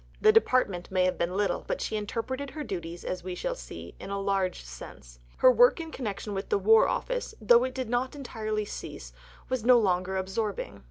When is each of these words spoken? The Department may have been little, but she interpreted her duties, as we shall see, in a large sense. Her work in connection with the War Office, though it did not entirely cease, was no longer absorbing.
The 0.19 0.31
Department 0.31 0.89
may 0.89 1.05
have 1.05 1.19
been 1.19 1.37
little, 1.37 1.63
but 1.67 1.79
she 1.79 1.95
interpreted 1.95 2.49
her 2.49 2.63
duties, 2.63 3.05
as 3.05 3.23
we 3.23 3.35
shall 3.35 3.53
see, 3.53 3.93
in 3.99 4.09
a 4.09 4.19
large 4.19 4.63
sense. 4.63 5.19
Her 5.37 5.51
work 5.51 5.79
in 5.79 5.91
connection 5.91 6.33
with 6.33 6.49
the 6.49 6.57
War 6.57 6.87
Office, 6.87 7.35
though 7.39 7.63
it 7.65 7.75
did 7.75 7.87
not 7.87 8.15
entirely 8.15 8.65
cease, 8.65 9.13
was 9.47 9.63
no 9.63 9.77
longer 9.77 10.17
absorbing. 10.17 10.79